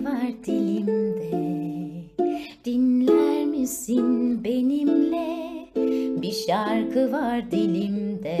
Şarkı 0.00 0.04
var 0.04 0.32
dilimde. 0.46 1.30
Dinler 2.64 3.46
misin 3.46 4.44
benimle? 4.44 5.50
Bir 6.22 6.32
şarkı 6.32 7.12
var 7.12 7.50
dilimde. 7.50 8.38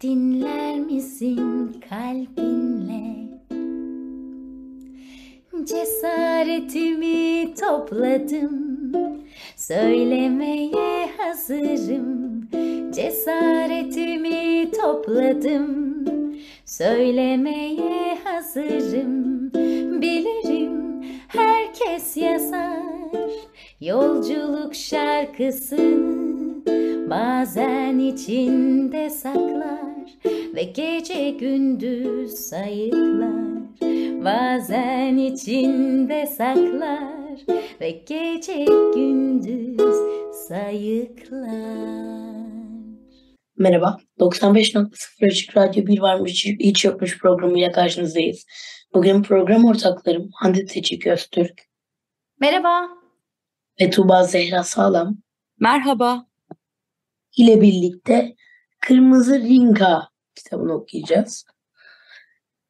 Dinler 0.00 0.80
misin 0.80 1.76
kalbinle? 1.88 3.28
Cesaretimi 5.64 7.54
topladım. 7.54 8.82
Söylemeye 9.56 11.08
hazırım. 11.18 12.48
Cesaretimi 12.92 14.70
topladım. 14.70 15.98
Söylemeye 16.64 18.18
hazırım 18.24 19.27
Bilirim. 20.02 21.04
Herkes 21.28 22.16
yazar. 22.16 23.32
Yolculuk 23.80 24.74
şarkısını 24.74 26.48
Bazen 27.10 27.98
içinde 27.98 29.10
saklar 29.10 29.88
Ve 30.54 30.62
gece 30.62 31.30
gündüz 31.30 32.30
sayıklar. 32.30 33.58
Bazen 34.24 35.16
içinde 35.16 36.26
saklar 36.26 37.38
Ve 37.80 37.90
gece 37.90 38.64
gündüz 38.94 39.96
sayıklar. 40.48 41.98
Merhaba, 43.58 43.98
95.0 44.20 45.26
Açık 45.26 45.56
Radyo 45.56 45.86
Bir 45.86 46.00
Varmış 46.00 46.46
Hiç 46.60 46.84
Yokmuş 46.84 47.18
programıyla 47.18 47.72
karşınızdayız. 47.72 48.44
Bugün 48.94 49.22
program 49.22 49.64
ortaklarım 49.64 50.30
Hande 50.34 50.64
Teçik 50.64 51.06
Öztürk 51.06 51.62
Merhaba. 52.40 52.88
ve 53.80 53.90
Tuğba 53.90 54.24
Zehra 54.24 54.62
Sağlam 54.62 55.16
Merhaba. 55.60 56.26
ile 57.36 57.60
birlikte 57.60 58.34
Kırmızı 58.80 59.38
Ringa 59.40 60.08
kitabını 60.34 60.72
okuyacağız. 60.72 61.44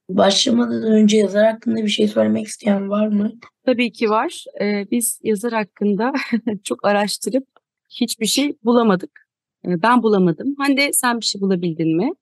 Başlamadan 0.09 0.83
önce 0.83 1.17
yazar 1.17 1.47
hakkında 1.53 1.77
bir 1.77 1.89
şey 1.89 2.09
söylemek 2.09 2.47
isteyen 2.47 2.91
var 2.91 3.07
mı? 3.07 3.33
Tabii 3.67 3.93
ki 3.93 4.11
var. 4.11 4.45
Ee, 4.61 4.87
biz 4.91 5.21
yazar 5.23 5.53
hakkında 5.53 6.13
çok 6.65 6.85
araştırıp 6.87 7.47
hiçbir 7.91 8.27
şey 8.27 8.57
bulamadık. 8.65 9.29
Ee, 9.65 9.83
ben 9.83 10.03
bulamadım. 10.03 10.55
Hande 10.59 10.93
sen 10.93 11.21
bir 11.21 11.25
şey 11.25 11.41
bulabildin 11.41 11.97
mi? 11.97 12.13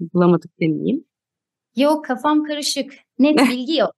Bulamadık 0.00 0.60
demeyeyim. 0.60 1.04
Yok 1.76 2.04
kafam 2.04 2.44
karışık. 2.44 3.03
Net 3.18 3.38
bilgi 3.50 3.76
yok. 3.76 3.92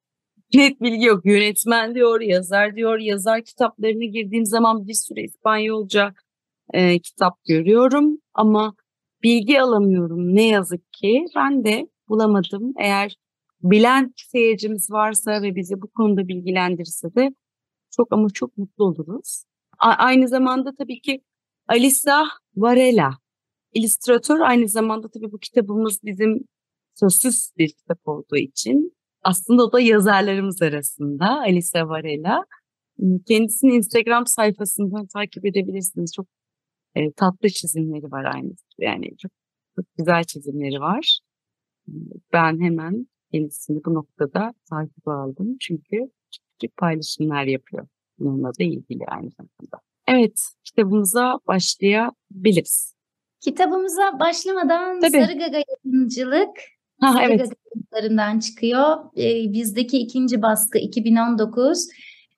Net 0.54 0.80
bilgi 0.80 1.04
yok. 1.04 1.26
Yönetmen 1.26 1.94
diyor, 1.94 2.20
yazar 2.20 2.76
diyor. 2.76 2.98
Yazar 2.98 3.44
kitaplarına 3.44 4.04
girdiğim 4.04 4.46
zaman 4.46 4.86
bir 4.86 4.94
sürü 4.94 5.20
İspanyolca 5.20 6.14
e, 6.72 6.98
kitap 6.98 7.44
görüyorum 7.48 8.18
ama 8.34 8.74
bilgi 9.22 9.60
alamıyorum. 9.60 10.34
Ne 10.34 10.48
yazık 10.48 10.92
ki 10.92 11.24
ben 11.36 11.64
de 11.64 11.88
bulamadım. 12.08 12.72
Eğer 12.78 13.16
bilen 13.62 14.14
seyircimiz 14.16 14.90
varsa 14.90 15.42
ve 15.42 15.54
bizi 15.54 15.82
bu 15.82 15.88
konuda 15.90 16.28
bilgilendirirse 16.28 17.14
de 17.14 17.34
çok 17.90 18.12
ama 18.12 18.30
çok 18.30 18.58
mutlu 18.58 18.84
oluruz. 18.84 19.44
A- 19.78 19.90
aynı 19.98 20.28
zamanda 20.28 20.70
tabii 20.78 21.00
ki 21.00 21.22
Alisa 21.68 22.24
Varela, 22.56 23.18
illüstratör. 23.72 24.40
Aynı 24.40 24.68
zamanda 24.68 25.08
tabii 25.08 25.32
bu 25.32 25.38
kitabımız 25.38 26.00
bizim 26.04 26.44
sözsüz 26.94 27.50
bir 27.58 27.68
kitap 27.68 27.98
olduğu 28.08 28.36
için 28.36 28.96
aslında 29.26 29.72
da 29.72 29.80
yazarlarımız 29.80 30.62
arasında 30.62 31.26
Alisa 31.40 31.88
Varela. 31.88 32.44
Kendisini 33.26 33.74
Instagram 33.74 34.26
sayfasından 34.26 35.06
takip 35.06 35.46
edebilirsiniz. 35.46 36.12
Çok 36.16 36.26
e, 36.94 37.12
tatlı 37.12 37.48
çizimleri 37.48 38.12
var 38.12 38.24
aynı. 38.34 38.52
Yani 38.78 39.16
çok, 39.16 39.32
çok 39.76 39.86
güzel 39.98 40.24
çizimleri 40.24 40.80
var. 40.80 41.20
Ben 42.32 42.60
hemen 42.60 43.06
kendisini 43.32 43.84
bu 43.84 43.94
noktada 43.94 44.52
takip 44.70 45.08
aldım. 45.08 45.56
Çünkü 45.60 46.10
küçük 46.60 46.76
paylaşımlar 46.76 47.44
yapıyor. 47.44 47.86
Bununla 48.18 48.48
da 48.48 48.64
ilgili 48.64 49.04
aynı 49.06 49.30
zamanda. 49.30 49.80
Evet, 50.08 50.40
kitabımıza 50.64 51.38
başlayabiliriz. 51.46 52.94
Kitabımıza 53.40 54.20
başlamadan 54.20 55.00
Tabii. 55.00 55.10
Sarı 55.10 55.38
Gaga 55.38 55.62
Yayıncılık 55.84 56.75
Ha 57.00 57.18
evet, 57.22 57.40
Yayıncılıklarından 57.40 58.38
çıkıyor. 58.38 58.96
Ee, 59.16 59.52
bizdeki 59.52 59.98
ikinci 59.98 60.42
baskı 60.42 60.78
2019. 60.78 61.88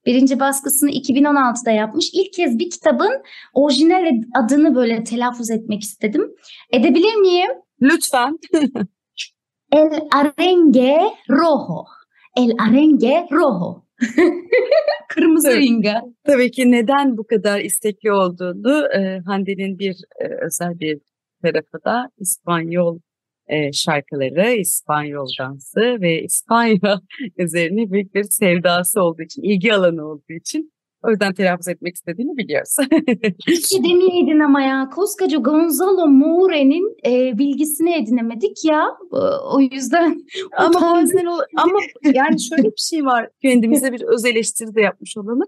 Birinci 0.06 0.40
baskısını 0.40 0.90
2016'da 0.90 1.70
yapmış. 1.70 2.10
İlk 2.14 2.32
kez 2.32 2.58
bir 2.58 2.70
kitabın 2.70 3.22
orijinal 3.54 4.22
adını 4.34 4.74
böyle 4.74 5.04
telaffuz 5.04 5.50
etmek 5.50 5.82
istedim. 5.82 6.30
Edebilir 6.72 7.14
miyim? 7.14 7.50
lütfen. 7.82 8.38
El 9.72 10.00
Arengue 10.12 10.98
Rojo. 11.30 11.84
El 12.36 12.52
Arengue 12.58 13.26
Rojo. 13.32 13.84
Kırmızı 15.08 15.50
Evet. 15.50 15.60
ringa. 15.60 16.02
Tabii 16.24 16.50
ki 16.50 16.70
neden 16.70 17.16
bu 17.16 17.26
kadar 17.26 17.60
istekli 17.60 18.12
olduğunu 18.12 18.86
e, 18.94 19.20
Hande'nin 19.26 19.78
bir 19.78 19.96
e, 20.20 20.24
özel 20.46 20.80
bir 20.80 21.00
tarafı 21.42 21.84
da 21.84 22.10
İspanyol 22.18 22.98
e, 23.48 23.72
şarkıları, 23.72 24.52
İspanyol 24.54 25.26
dansı 25.40 25.80
ve 26.00 26.22
İspanya 26.22 27.00
üzerine 27.38 27.90
büyük 27.90 28.14
bir 28.14 28.22
sevdası 28.24 29.02
olduğu 29.02 29.22
için, 29.22 29.42
ilgi 29.42 29.74
alanı 29.74 30.06
olduğu 30.08 30.32
için 30.40 30.72
o 31.06 31.10
yüzden 31.10 31.34
telaffuz 31.34 31.68
etmek 31.68 31.94
istediğini 31.94 32.36
biliyoruz. 32.36 32.76
İki 33.48 33.84
demeyeydin 33.84 34.40
ama 34.40 34.62
ya. 34.62 34.90
Koskoca 34.94 35.38
Gonzalo 35.38 36.06
Moure'nin 36.06 36.96
e, 37.06 37.38
bilgisini 37.38 37.94
edinemedik 37.94 38.64
ya. 38.64 38.86
O- 39.10 39.56
O 39.56 39.60
yüzden 39.60 40.26
ama 40.56 40.80
bazen 40.80 41.26
ama 41.56 41.78
yani 42.14 42.40
şöyle 42.40 42.62
bir 42.68 42.76
şey 42.90 43.04
var 43.04 43.28
kendimize 43.42 43.92
bir 43.92 44.02
öz 44.02 44.24
eleştiri 44.24 44.74
de 44.74 44.80
yapmış 44.80 45.16
olalım. 45.16 45.46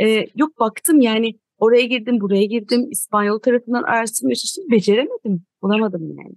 Ee, 0.00 0.26
yok 0.36 0.58
baktım 0.60 1.00
yani 1.00 1.32
oraya 1.58 1.84
girdim 1.84 2.20
buraya 2.20 2.44
girdim 2.44 2.86
İspanyol 2.90 3.38
tarafından 3.38 3.82
araştırma 3.82 4.34
çalıştım 4.34 4.64
beceremedim 4.70 5.42
bulamadım 5.62 6.08
yani. 6.18 6.34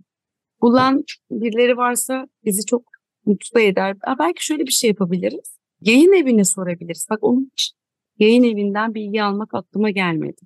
Bulan 0.61 1.03
birileri 1.31 1.77
varsa 1.77 2.27
bizi 2.45 2.65
çok 2.65 2.83
mutlu 3.25 3.59
eder. 3.59 3.97
Aa, 4.07 4.19
belki 4.19 4.45
şöyle 4.45 4.65
bir 4.65 4.71
şey 4.71 4.87
yapabiliriz. 4.87 5.57
Yayın 5.81 6.13
evine 6.13 6.43
sorabiliriz. 6.43 7.07
Bak 7.09 7.19
onun 7.21 7.51
için 7.53 7.77
yayın 8.19 8.43
evinden 8.43 8.93
bilgi 8.93 9.23
almak 9.23 9.53
aklıma 9.53 9.89
gelmedi. 9.89 10.41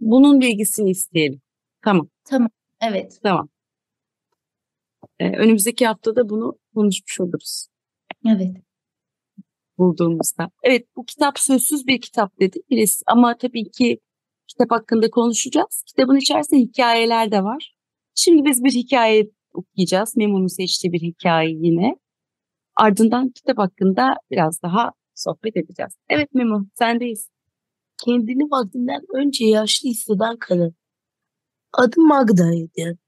Bunun 0.00 0.40
bilgisini 0.40 0.90
isteyelim. 0.90 1.40
Tamam. 1.82 2.08
Evet. 2.80 3.18
Tamam. 3.22 3.48
Ee, 5.18 5.36
önümüzdeki 5.36 5.86
haftada 5.86 6.28
bunu 6.28 6.58
konuşmuş 6.74 7.20
oluruz 7.20 7.66
Evet. 8.28 8.56
bulduğumuzda. 9.78 10.50
Evet 10.62 10.86
bu 10.96 11.04
kitap 11.04 11.38
sözsüz 11.38 11.86
bir 11.86 12.00
kitap 12.00 12.40
dedik 12.40 12.70
birisi 12.70 13.02
ama 13.06 13.36
tabii 13.36 13.70
ki 13.70 13.98
kitap 14.46 14.70
hakkında 14.70 15.10
konuşacağız. 15.10 15.82
Kitabın 15.86 16.16
içerisinde 16.16 16.60
hikayeler 16.60 17.32
de 17.32 17.42
var. 17.42 17.74
Şimdi 18.14 18.44
biz 18.44 18.64
bir 18.64 18.72
hikaye 18.72 19.30
okuyacağız. 19.54 20.16
Memo'nun 20.16 20.46
seçtiği 20.46 20.92
bir 20.92 21.00
hikaye 21.00 21.50
yine. 21.50 21.96
Ardından 22.76 23.30
kitap 23.30 23.58
hakkında 23.58 24.16
biraz 24.30 24.62
daha 24.62 24.92
sohbet 25.14 25.56
edeceğiz. 25.56 25.92
Evet 26.08 26.34
Memo 26.34 26.64
sendeyiz. 26.74 27.28
Kendini 28.04 28.42
vaktinden 28.42 29.00
önce 29.14 29.44
yaşlı 29.44 29.88
hisseden 29.88 30.36
kadın. 30.36 30.74
Adı 31.72 32.00
Magda'ydı. 32.00 32.98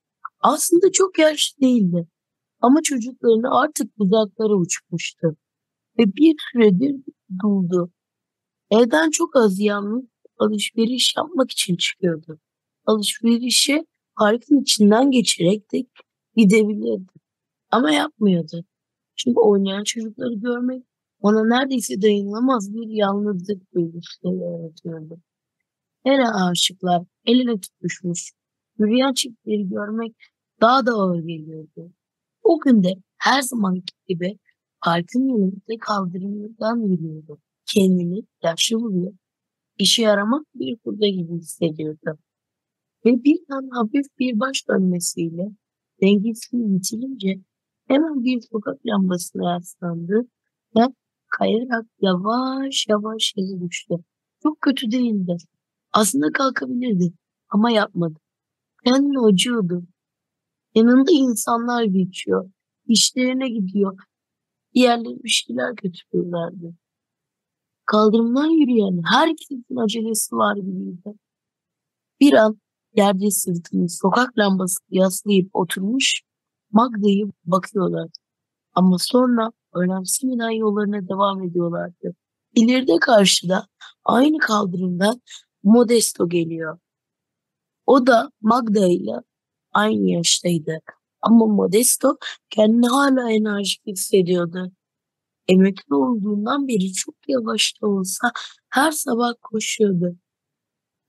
Aslında 0.40 0.92
çok 0.92 1.18
yaşlı 1.18 1.60
değildi. 1.60 2.06
Ama 2.60 2.82
çocuklarını 2.82 3.60
artık 3.60 3.90
uzaklara 3.98 4.54
uçmuştu. 4.54 5.36
Ve 5.98 6.04
bir 6.06 6.36
süredir 6.52 6.96
duldu. 7.42 7.92
Evden 8.70 9.10
çok 9.10 9.36
az 9.36 9.60
yalnız 9.60 10.04
alışveriş 10.38 11.14
yapmak 11.16 11.50
için 11.50 11.76
çıkıyordu. 11.76 12.38
Alışverişe 12.86 13.86
parkın 14.18 14.62
içinden 14.62 15.10
geçerek 15.10 15.72
de 15.72 15.78
gidebilirdi. 16.36 17.12
Ama 17.70 17.90
yapmıyordu. 17.90 18.64
Çünkü 19.16 19.40
oynayan 19.40 19.84
çocukları 19.84 20.34
görmek 20.34 20.84
ona 21.20 21.44
neredeyse 21.44 22.02
dayanılamaz 22.02 22.74
bir 22.74 22.88
yalnızlık 22.88 23.74
duygusu 23.74 24.18
yaratıyordu. 24.24 25.20
Her 26.04 26.50
aşıklar 26.50 27.02
el 27.26 27.40
ele 27.40 27.60
tutuşmuş, 27.60 28.32
yürüyen 28.78 29.12
çiftleri 29.12 29.68
görmek 29.68 30.16
daha 30.60 30.86
da 30.86 30.92
ağır 30.92 31.18
geliyordu. 31.18 31.92
O 32.42 32.60
gün 32.60 32.82
de 32.82 32.94
her 33.18 33.42
zamanki 33.42 33.94
gibi 34.08 34.38
parkın 34.84 35.28
yanında 35.28 35.78
kaldırımdan 35.80 36.76
yürüyordu. 36.80 37.38
Kendini 37.74 38.22
yaşlı 38.42 38.76
buluyor. 38.76 39.12
İşe 39.78 40.02
yaramak 40.02 40.46
bir 40.54 40.76
kurda 40.76 41.08
gibi 41.08 41.38
hissediyordu. 41.38 42.18
Ve 43.04 43.24
bir 43.24 43.38
an 43.50 43.68
hafif 43.72 44.06
bir 44.18 44.40
baş 44.40 44.68
dönmesiyle 44.68 45.48
dengesini 46.02 46.72
yitirince 46.72 47.40
hemen 47.88 48.24
bir 48.24 48.40
sokak 48.40 48.86
lambasına 48.86 49.52
yaslandı 49.52 50.28
ve 50.76 50.80
kayarak 51.28 51.86
yavaş 52.00 52.86
yavaş 52.88 53.34
yere 53.36 53.60
düştü. 53.60 53.94
Çok 54.42 54.60
kötü 54.60 54.90
değildi. 54.90 55.36
Aslında 55.92 56.32
kalkabilirdi 56.32 57.12
ama 57.48 57.70
yapmadı. 57.70 58.18
Kendini 58.84 59.20
acıyordu. 59.20 59.82
Yanında 60.74 61.10
insanlar 61.12 61.84
geçiyor. 61.84 62.50
İşlerine 62.86 63.48
gidiyor. 63.48 63.98
Diğerleri 64.74 65.22
bir 65.24 65.28
şeyler 65.28 65.72
götürüyorlardı. 65.82 66.74
Kaldırımdan 67.86 68.50
yürüyen 68.50 69.02
herkesin 69.12 69.76
acelesi 69.76 70.36
var 70.36 70.56
gibiydi. 70.56 71.14
Bir 72.20 72.32
an 72.32 72.60
yerde 72.96 73.30
sırtını 73.30 73.88
sokak 73.88 74.38
lambası 74.38 74.78
yaslayıp 74.90 75.50
oturmuş 75.52 76.22
Magda'yı 76.72 77.32
bakıyorlar. 77.44 78.08
Ama 78.74 78.96
sonra 78.98 79.52
önemsemeden 79.74 80.50
yollarına 80.50 81.08
devam 81.08 81.42
ediyorlardı. 81.42 82.14
İleride 82.54 82.98
karşıda 83.00 83.66
aynı 84.04 84.38
kaldırımdan 84.38 85.20
Modesto 85.62 86.28
geliyor. 86.28 86.78
O 87.86 88.06
da 88.06 88.30
Magda 88.40 88.86
ile 88.86 89.14
aynı 89.72 90.10
yaştaydı. 90.10 90.80
Ama 91.22 91.46
Modesto 91.46 92.16
kendini 92.50 92.88
hala 92.88 93.30
enerjik 93.30 93.86
hissediyordu. 93.86 94.72
Emekli 95.48 95.94
olduğundan 95.94 96.68
beri 96.68 96.92
çok 96.92 97.14
yavaş 97.28 97.82
da 97.82 97.86
olsa 97.86 98.32
her 98.70 98.92
sabah 98.92 99.32
koşuyordu. 99.42 100.16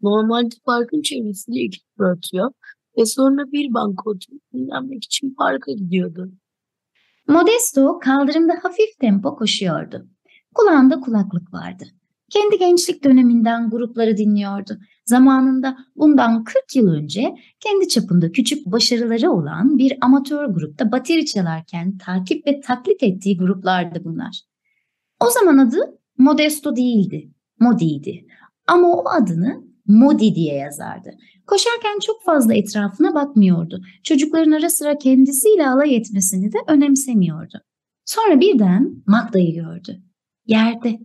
Normalde 0.04 0.56
parkın 0.66 1.02
çevresinde 1.02 1.60
iki 1.60 1.80
tur 1.98 2.04
atıyor 2.04 2.52
ve 2.98 3.06
sonra 3.06 3.52
bir 3.52 3.74
banka 3.74 4.10
oturup 4.10 4.42
dinlenmek 4.54 5.04
için 5.04 5.36
parka 5.38 5.72
gidiyordu. 5.72 6.32
Modesto 7.28 8.00
kaldırımda 8.00 8.54
hafif 8.64 9.00
tempo 9.00 9.36
koşuyordu. 9.36 10.08
Kulağında 10.54 11.00
kulaklık 11.00 11.54
vardı. 11.54 11.84
Kendi 12.30 12.58
gençlik 12.58 13.04
döneminden 13.04 13.70
grupları 13.70 14.18
dinliyordu. 14.18 14.78
Zamanında 15.06 15.78
bundan 15.96 16.44
40 16.44 16.76
yıl 16.76 16.88
önce 16.88 17.36
kendi 17.60 17.88
çapında 17.88 18.32
küçük 18.32 18.66
başarıları 18.66 19.32
olan 19.32 19.78
bir 19.78 19.98
amatör 20.02 20.46
grupta 20.46 20.92
bateri 20.92 21.26
çalarken 21.26 21.98
takip 21.98 22.48
ve 22.48 22.60
taklit 22.60 23.04
ettiği 23.04 23.38
gruplardı 23.38 24.04
bunlar. 24.04 24.42
O 25.20 25.30
zaman 25.30 25.58
adı 25.58 25.78
Modesto 26.18 26.76
değildi, 26.76 27.32
Modi'ydi. 27.60 28.26
Ama 28.68 28.88
o 28.88 29.10
adını 29.10 29.73
Modi 29.88 30.36
diye 30.36 30.56
yazardı. 30.56 31.10
Koşarken 31.48 32.00
çok 32.00 32.24
fazla 32.24 32.54
etrafına 32.54 33.16
bakmıyordu. 33.16 33.82
Çocukların 34.04 34.52
ara 34.52 34.70
sıra 34.70 34.98
kendisiyle 34.98 35.68
alay 35.68 35.96
etmesini 35.96 36.52
de 36.52 36.58
önemsemiyordu. 36.68 37.58
Sonra 38.06 38.40
birden 38.40 39.04
Magda'yı 39.08 39.54
gördü. 39.56 40.04
Yerde. 40.48 41.00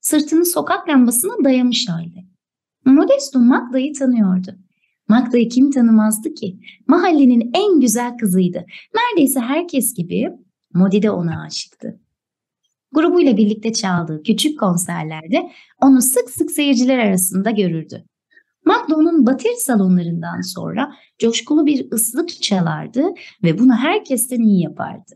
Sırtını 0.00 0.46
sokak 0.46 0.88
lambasına 0.88 1.44
dayamış 1.44 1.88
halde. 1.88 2.24
Modesto 2.84 3.38
Magda'yı 3.38 3.92
tanıyordu. 3.94 4.54
Magda'yı 5.08 5.48
kim 5.48 5.70
tanımazdı 5.70 6.34
ki? 6.34 6.58
Mahallenin 6.88 7.50
en 7.54 7.80
güzel 7.80 8.16
kızıydı. 8.16 8.64
Neredeyse 8.94 9.40
herkes 9.40 9.94
gibi 9.94 10.28
Modi 10.74 11.02
de 11.02 11.10
ona 11.10 11.42
aşıktı. 11.42 12.00
Grubuyla 12.92 13.36
birlikte 13.36 13.72
çaldığı 13.72 14.22
küçük 14.22 14.60
konserlerde 14.60 15.50
onu 15.82 16.02
sık 16.02 16.30
sık 16.30 16.50
seyirciler 16.50 16.98
arasında 16.98 17.50
görürdü. 17.50 18.04
Magdo'nun 18.64 19.26
bateri 19.26 19.56
salonlarından 19.56 20.40
sonra 20.40 20.92
coşkulu 21.18 21.66
bir 21.66 21.92
ıslık 21.92 22.42
çalardı 22.42 23.04
ve 23.42 23.58
bunu 23.58 23.72
herkesten 23.74 24.40
iyi 24.40 24.62
yapardı. 24.62 25.14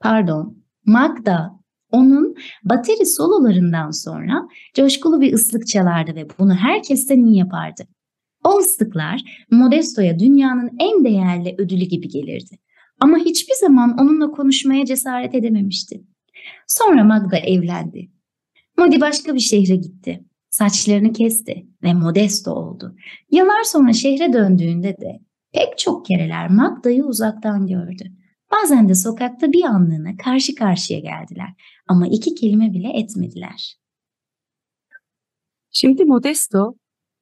Pardon, 0.00 0.64
Magda 0.86 1.60
onun 1.90 2.34
bateri 2.64 3.06
sololarından 3.06 3.90
sonra 3.90 4.48
coşkulu 4.74 5.20
bir 5.20 5.32
ıslık 5.32 5.66
çalardı 5.66 6.14
ve 6.14 6.26
bunu 6.38 6.54
herkesten 6.54 7.24
iyi 7.24 7.38
yapardı. 7.38 7.82
O 8.44 8.58
ıslıklar 8.58 9.46
Modesto'ya 9.50 10.18
dünyanın 10.18 10.70
en 10.80 11.04
değerli 11.04 11.54
ödülü 11.58 11.84
gibi 11.84 12.08
gelirdi. 12.08 12.58
Ama 13.00 13.18
hiçbir 13.18 13.54
zaman 13.54 13.96
onunla 13.98 14.30
konuşmaya 14.30 14.84
cesaret 14.84 15.34
edememişti. 15.34 16.04
Sonra 16.66 17.04
Magda 17.04 17.36
evlendi. 17.36 18.10
Modi 18.78 19.00
başka 19.00 19.34
bir 19.34 19.40
şehre 19.40 19.76
gitti. 19.76 20.24
Saçlarını 20.50 21.12
kesti 21.12 21.66
ve 21.82 21.94
modesto 21.94 22.50
oldu. 22.50 22.96
Yıllar 23.30 23.62
sonra 23.62 23.92
şehre 23.92 24.32
döndüğünde 24.32 24.96
de 24.96 25.20
pek 25.52 25.78
çok 25.78 26.06
kereler 26.06 26.50
Magda'yı 26.50 27.04
uzaktan 27.04 27.66
gördü. 27.66 28.04
Bazen 28.52 28.88
de 28.88 28.94
sokakta 28.94 29.52
bir 29.52 29.64
anlığına 29.64 30.16
karşı 30.16 30.54
karşıya 30.54 31.00
geldiler 31.00 31.48
ama 31.86 32.06
iki 32.06 32.34
kelime 32.34 32.72
bile 32.72 32.88
etmediler. 32.88 33.76
Şimdi 35.70 36.04
Modesto 36.04 36.74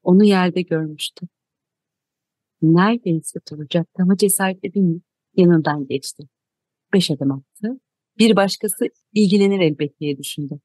onu 0.03 0.25
yerde 0.25 0.63
görmüştü. 0.63 1.27
Neredeyse 2.63 3.41
duracaktı 3.51 4.03
ama 4.03 4.17
cesaret 4.17 4.65
edemeyip 4.65 5.03
yanından 5.37 5.87
geçti. 5.87 6.23
Beş 6.93 7.11
adım 7.11 7.33
attı. 7.33 7.81
Bir 8.19 8.37
başkası 8.37 8.85
ilgilenir 9.13 9.61
elbet 9.61 10.01
diye 10.01 10.19
düşündü. 10.19 10.61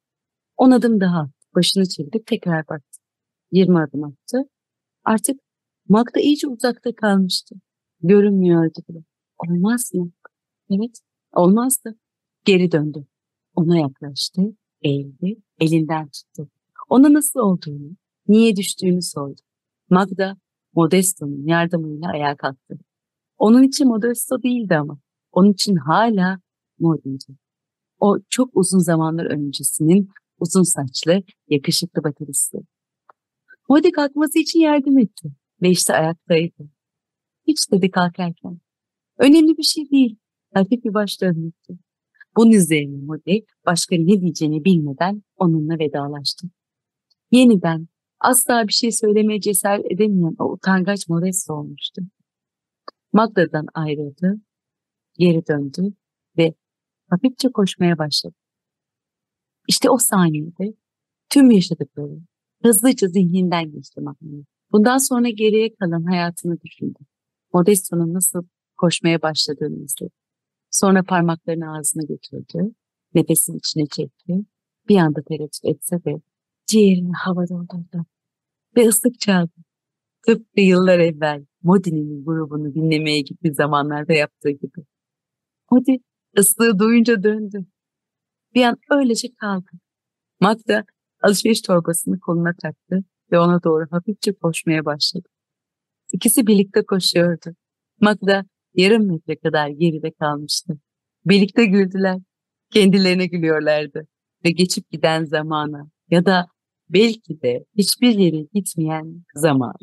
On 0.58 0.72
adım 0.72 1.02
daha 1.02 1.20
attı. 1.20 1.43
Başını 1.56 1.88
çevirip 1.88 2.28
tekrar 2.28 2.68
baktı. 2.68 3.00
Yirmi 3.52 3.80
adım 3.80 4.04
attı. 4.04 4.38
Artık 5.04 5.40
Magda 5.90 6.20
iyice 6.20 6.48
uzakta 6.48 6.96
kalmıştı. 6.96 7.56
Görünmüyordu 8.02 8.80
bile. 8.90 9.04
Olmaz 9.38 9.94
mı? 9.94 10.12
Evet, 10.70 11.00
olmazdı. 11.34 11.96
Geri 12.46 12.72
döndü. 12.72 13.06
Ona 13.56 13.78
yaklaştı, 13.78 14.42
eğildi, 14.82 15.36
elinden 15.60 16.10
tuttu. 16.10 16.50
Ona 16.90 17.14
nasıl 17.14 17.40
olduğunu, 17.40 17.96
niye 18.28 18.56
düştüğünü 18.56 19.02
sordu. 19.02 19.42
Magda, 19.90 20.38
Modesto'nun 20.76 21.48
yardımıyla 21.48 22.10
ayağa 22.10 22.36
kalktı. 22.36 22.80
Onun 23.38 23.64
için 23.64 23.88
Modesto 23.88 24.44
değildi 24.44 24.78
ama. 24.78 25.00
Onun 25.32 25.54
için 25.54 25.76
hala 25.76 26.40
Modi'ydi. 26.80 27.38
O 28.00 28.18
çok 28.30 28.50
uzun 28.54 28.80
zamanlar 28.80 29.26
öncesinin 29.26 30.10
uzun 30.40 30.64
saçlı, 30.64 31.24
yakışıklı 31.50 32.04
bateristi. 32.04 32.58
Modi 33.70 33.92
kalkması 33.92 34.40
için 34.40 34.60
yardım 34.60 34.98
etti 34.98 35.32
ve 35.62 35.70
işte 35.70 35.94
ayaktaydı. 35.94 36.70
Hiç 37.48 37.72
dedi 37.72 37.92
kalkarken. 37.92 38.60
Önemli 39.18 39.58
bir 39.58 39.64
şey 39.64 39.90
değil. 39.90 40.18
Hafif 40.54 40.84
bir 40.84 40.94
baş 40.94 41.22
dönmüştü. 41.22 41.74
Bunun 42.36 42.52
üzerine 42.52 43.06
Modi 43.06 43.46
başka 43.66 43.96
ne 43.96 44.22
diyeceğini 44.22 44.66
bilmeden 44.66 45.24
onunla 45.38 45.80
vedalaştı. 45.80 46.48
Yeniden 47.32 47.88
asla 48.20 48.68
bir 48.68 48.74
şey 48.74 48.92
söylemeye 48.92 49.42
cesaret 49.42 49.92
edemeyen 49.92 50.36
o 50.40 50.52
utangaç 50.52 51.10
Modesto 51.10 51.54
olmuştu. 51.54 52.02
Magda'dan 53.14 53.66
ayrıldı, 53.74 54.42
geri 55.20 55.48
döndü 55.48 55.94
ve 56.38 56.54
hafifçe 57.10 57.50
koşmaya 57.50 57.98
başladı. 57.98 58.36
İşte 59.68 59.90
o 59.90 59.98
saniyede 59.98 60.74
tüm 61.30 61.52
yaşadıkları 61.52 62.20
hızlıca 62.64 63.08
zihninden 63.08 63.72
geçti 63.72 64.02
Mahmut. 64.02 64.46
Bundan 64.72 64.98
sonra 64.98 65.30
geriye 65.30 65.76
kalan 65.76 66.04
hayatını 66.04 66.62
düşündü. 66.62 67.00
Modesto'nun 67.54 68.14
nasıl 68.14 68.44
koşmaya 68.78 69.22
başladığını 69.22 69.84
izledi. 69.84 70.14
Sonra 70.72 71.04
parmaklarını 71.04 71.78
ağzına 71.78 72.04
götürdü. 72.04 72.74
Nefesini 73.14 73.58
içine 73.58 73.86
çekti. 73.86 74.34
Bir 74.90 74.98
anda 74.98 75.22
tereddüt 75.22 75.60
etse 75.64 76.04
de 76.06 76.22
ciğerini 76.68 77.12
havada 77.14 77.50
doldurdu. 77.50 78.06
Ve 78.78 78.88
ıslık 78.88 79.20
çaldı. 79.20 79.52
Tıpkı 80.26 80.62
yıllar 80.62 81.00
evvel 81.00 81.46
Modi'nin 81.64 82.26
grubunu 82.26 82.74
dinlemeye 82.74 83.22
gittiği 83.22 83.54
zamanlarda 83.54 84.14
yaptığı 84.14 84.50
gibi. 84.50 84.86
Modi 85.72 85.98
ıslığı 86.38 86.80
duyunca 86.80 87.24
döndü. 87.24 87.66
Bir 88.56 88.64
an 88.64 88.78
öylece 88.92 89.28
kaldı. 89.36 89.70
Magda 90.40 90.84
alışveriş 91.22 91.62
torbasını 91.62 92.20
koluna 92.20 92.54
taktı 92.62 93.04
ve 93.32 93.40
ona 93.40 93.64
doğru 93.64 93.86
hafifçe 93.92 94.34
koşmaya 94.34 94.86
başladı. 94.86 95.30
İkisi 96.14 96.48
birlikte 96.48 96.86
koşuyordu. 96.86 97.56
Magda 98.02 98.46
yarım 98.74 99.08
metre 99.08 99.36
kadar 99.36 99.68
geride 99.68 100.12
kalmıştı. 100.12 100.80
Birlikte 101.26 101.66
güldüler. 101.66 102.18
Kendilerine 102.74 103.28
gülüyorlardı. 103.28 104.08
Ve 104.46 104.52
geçip 104.52 104.90
giden 104.92 105.26
zamana 105.26 105.90
ya 106.10 106.26
da 106.26 106.48
belki 106.90 107.42
de 107.42 107.66
hiçbir 107.78 108.16
yere 108.16 108.48
gitmeyen 108.54 109.24
zaman. 109.36 109.74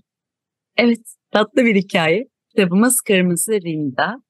Evet, 0.77 1.15
tatlı 1.31 1.65
bir 1.65 1.77
hikaye. 1.77 2.29
Kitabımız 2.49 3.01
Kırmızı 3.01 3.53
Rinda. 3.53 4.23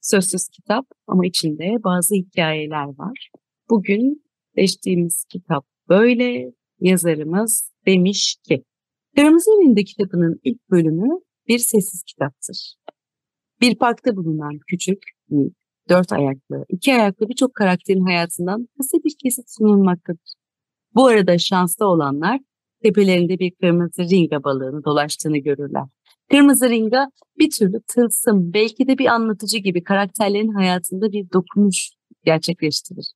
Sözsüz 0.00 0.48
kitap 0.48 0.86
ama 1.06 1.26
içinde 1.26 1.84
bazı 1.84 2.14
hikayeler 2.14 2.86
var. 2.98 3.30
Bugün 3.70 4.24
seçtiğimiz 4.54 5.24
kitap 5.24 5.66
böyle. 5.88 6.52
Yazarımız 6.80 7.72
demiş 7.86 8.36
ki, 8.48 8.64
Kırmızı 9.16 9.50
Rinda 9.50 9.84
kitabının 9.84 10.40
ilk 10.44 10.70
bölümü 10.70 11.08
bir 11.48 11.58
sessiz 11.58 12.02
kitaptır. 12.02 12.74
Bir 13.60 13.78
parkta 13.78 14.16
bulunan 14.16 14.58
küçük, 14.66 15.02
dört 15.88 16.12
ayaklı, 16.12 16.64
iki 16.68 16.94
ayaklı 16.94 17.28
birçok 17.28 17.54
karakterin 17.54 18.04
hayatından 18.04 18.68
kısa 18.76 18.98
bir 19.04 19.14
kesit 19.22 19.44
sunulmaktadır. 19.50 20.34
Bu 20.94 21.06
arada 21.06 21.38
şanslı 21.38 21.86
olanlar 21.86 22.40
tepelerinde 22.82 23.38
bir 23.38 23.52
kırmızı 23.60 24.02
ringa 24.02 24.44
balığını 24.44 24.84
dolaştığını 24.84 25.38
görürler. 25.38 25.84
Kırmızı 26.30 26.70
ringa 26.70 27.06
bir 27.38 27.50
türlü 27.50 27.80
tılsım, 27.88 28.52
belki 28.52 28.88
de 28.88 28.98
bir 28.98 29.06
anlatıcı 29.06 29.58
gibi 29.58 29.82
karakterlerin 29.82 30.54
hayatında 30.54 31.12
bir 31.12 31.26
dokunuş 31.32 31.90
gerçekleştirir. 32.24 33.15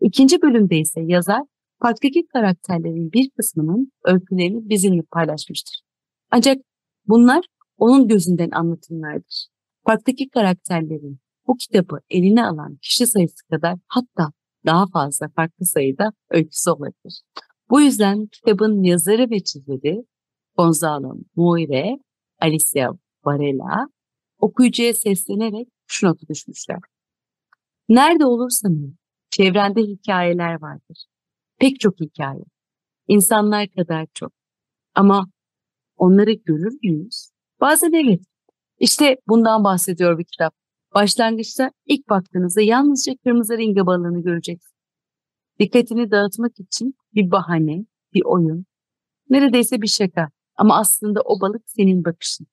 İkinci 0.00 0.42
bölümde 0.42 0.78
ise 0.78 1.00
yazar 1.04 1.42
parktaki 1.80 2.26
karakterlerin 2.26 3.12
bir 3.12 3.30
kısmının 3.30 3.92
öykülerini 4.04 4.68
bizimle 4.68 5.02
paylaşmıştır. 5.02 5.80
Ancak 6.30 6.58
bunlar 7.06 7.44
onun 7.78 8.08
gözünden 8.08 8.50
anlatımlardır. 8.50 9.46
Parktaki 9.84 10.28
karakterlerin 10.28 11.18
bu 11.46 11.56
kitabı 11.56 12.00
eline 12.10 12.44
alan 12.44 12.76
kişi 12.82 13.06
sayısı 13.06 13.46
kadar 13.50 13.76
hatta 13.88 14.32
daha 14.66 14.86
fazla 14.92 15.28
farklı 15.28 15.66
sayıda 15.66 16.12
öyküsü 16.30 16.70
olabilir. 16.70 17.22
Bu 17.70 17.80
yüzden 17.80 18.26
kitabın 18.26 18.82
yazarı 18.82 19.30
ve 19.30 19.40
çizeri 19.40 20.04
Gonzalo 20.56 21.16
Moire, 21.36 21.98
Alicia 22.40 22.92
Varela 23.24 23.88
okuyucuya 24.38 24.94
seslenerek 24.94 25.68
şu 25.86 26.06
notu 26.06 26.28
düşmüşler. 26.28 26.78
Nerede 27.88 28.26
olursanız 28.26 28.90
çevrende 29.30 29.82
hikayeler 29.82 30.62
vardır. 30.62 31.04
Pek 31.58 31.80
çok 31.80 32.00
hikaye. 32.00 32.44
İnsanlar 33.08 33.68
kadar 33.68 34.06
çok. 34.14 34.32
Ama 34.94 35.26
onları 35.96 36.32
görür 36.32 36.78
müyüz? 36.82 37.30
Bazen 37.60 37.92
evet. 37.92 38.20
İşte 38.78 39.16
bundan 39.28 39.64
bahsediyor 39.64 40.18
bir 40.18 40.24
kitap. 40.24 40.54
Başlangıçta 40.94 41.70
ilk 41.86 42.08
baktığınızda 42.08 42.60
yalnızca 42.60 43.12
kırmızı 43.24 43.58
ringa 43.58 43.86
balığını 43.86 44.22
göreceksiniz. 44.22 44.76
Dikkatini 45.58 46.10
dağıtmak 46.10 46.60
için 46.60 46.94
bir 47.14 47.30
bahane, 47.30 47.84
bir 48.14 48.22
oyun, 48.24 48.66
neredeyse 49.30 49.82
bir 49.82 49.86
şaka 49.86 50.28
ama 50.56 50.78
aslında 50.78 51.20
o 51.24 51.40
balık 51.40 51.62
senin 51.66 52.04
bakışın. 52.04 52.46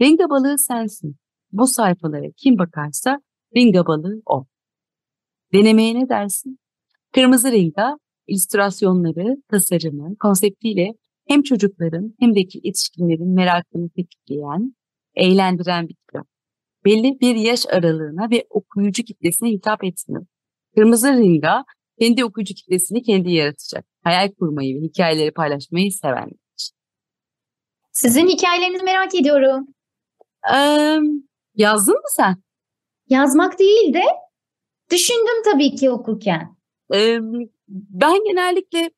Ringa 0.00 0.30
balığı 0.30 0.58
sensin. 0.58 1.16
Bu 1.52 1.66
sayfalara 1.66 2.30
kim 2.36 2.58
bakarsa 2.58 3.20
ringa 3.56 3.86
balığı 3.86 4.22
o. 4.26 4.46
Denemeye 5.52 5.94
ne 5.94 6.08
dersin? 6.08 6.58
Kırmızı 7.14 7.52
ringa, 7.52 7.98
illüstrasyonları, 8.26 9.36
tasarımı, 9.50 10.16
konseptiyle 10.18 10.92
hem 11.28 11.42
çocukların 11.42 12.14
hem 12.20 12.34
de 12.34 12.40
yetişkinlerin 12.62 13.34
merakını 13.34 13.90
tetikleyen, 13.90 14.74
eğlendiren 15.14 15.88
bir 15.88 15.94
kitap 15.94 16.26
belli 16.84 17.20
bir 17.20 17.34
yaş 17.36 17.66
aralığına 17.66 18.30
ve 18.30 18.46
okuyucu 18.50 19.02
kitlesine 19.02 19.48
hitap 19.48 19.84
etmiyor. 19.84 20.26
Kırmızı 20.74 21.12
Ringa 21.12 21.64
kendi 22.00 22.24
okuyucu 22.24 22.54
kitlesini 22.54 23.02
kendi 23.02 23.32
yaratacak. 23.32 23.84
Hayal 24.04 24.28
kurmayı 24.38 24.80
ve 24.80 24.84
hikayeleri 24.84 25.30
paylaşmayı 25.30 25.92
seven. 25.92 26.30
Sizin 27.92 28.28
hikayelerinizi 28.28 28.84
merak 28.84 29.14
ediyorum. 29.14 29.66
Ee, 30.54 30.98
yazdın 31.54 31.94
mı 31.94 32.08
sen? 32.16 32.36
Yazmak 33.08 33.58
değil 33.58 33.94
de 33.94 34.02
düşündüm 34.90 35.42
tabii 35.44 35.74
ki 35.74 35.90
okurken. 35.90 36.56
Ee, 36.94 37.18
ben 37.68 38.24
genellikle 38.24 38.90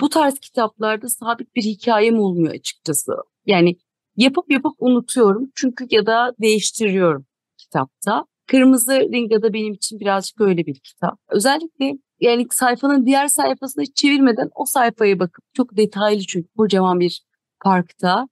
bu 0.00 0.08
tarz 0.08 0.38
kitaplarda 0.38 1.08
sabit 1.08 1.56
bir 1.56 1.62
hikayem 1.62 2.18
olmuyor 2.18 2.54
açıkçası. 2.54 3.12
Yani 3.46 3.76
yapıp 4.16 4.50
yapıp 4.50 4.72
unutuyorum 4.78 5.50
çünkü 5.54 5.86
ya 5.90 6.06
da 6.06 6.34
değiştiriyorum 6.40 7.26
kitapta. 7.56 8.24
Kırmızı 8.46 8.92
Ringa'da 8.92 9.52
benim 9.52 9.74
için 9.74 10.00
birazcık 10.00 10.40
öyle 10.40 10.66
bir 10.66 10.74
kitap. 10.74 11.18
Özellikle 11.28 11.98
yani 12.20 12.46
sayfanın 12.50 13.06
diğer 13.06 13.28
sayfasını 13.28 13.84
hiç 13.84 13.96
çevirmeden 13.96 14.50
o 14.54 14.64
sayfaya 14.64 15.18
bakıp 15.18 15.44
çok 15.54 15.76
detaylı 15.76 16.22
çünkü 16.28 16.48
kocaman 16.56 17.00
bir 17.00 17.22
parkta. 17.64 18.28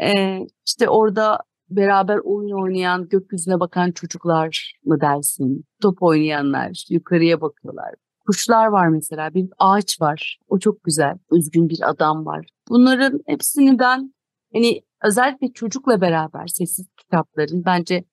Ee, 0.00 0.38
işte 0.66 0.88
orada 0.88 1.38
beraber 1.70 2.18
oyun 2.24 2.62
oynayan, 2.62 3.08
gökyüzüne 3.08 3.60
bakan 3.60 3.90
çocuklar 3.90 4.74
mı 4.84 5.00
dersin? 5.00 5.64
Top 5.82 6.02
oynayanlar, 6.02 6.84
yukarıya 6.88 7.40
bakıyorlar. 7.40 7.94
Kuşlar 8.26 8.66
var 8.66 8.88
mesela, 8.88 9.34
bir 9.34 9.48
ağaç 9.58 10.00
var. 10.00 10.38
O 10.48 10.58
çok 10.58 10.84
güzel. 10.84 11.18
Üzgün 11.32 11.68
bir 11.68 11.90
adam 11.90 12.26
var. 12.26 12.46
Bunların 12.68 13.20
hepsini 13.26 13.78
ben 13.78 14.14
hani 14.52 14.82
özellikle 15.04 15.52
çocukla 15.52 16.00
beraber 16.00 16.46
sessiz 16.46 16.86
kitapların 16.96 17.64
bence 17.64 18.04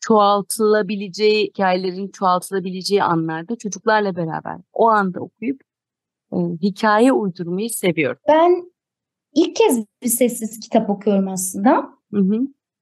çoğaltılabileceği, 0.00 1.46
hikayelerin 1.46 2.08
çoğaltılabileceği 2.08 3.02
anlarda 3.02 3.56
çocuklarla 3.56 4.16
beraber 4.16 4.60
o 4.72 4.88
anda 4.88 5.20
okuyup 5.20 5.60
e, 6.32 6.36
hikaye 6.62 7.12
uydurmayı 7.12 7.70
seviyorum. 7.70 8.20
Ben 8.28 8.72
ilk 9.34 9.56
kez 9.56 9.84
bir 10.02 10.08
sessiz 10.08 10.60
kitap 10.60 10.90
okuyorum 10.90 11.28
aslında. 11.28 11.88
Hı 12.12 12.20
hı. 12.20 12.40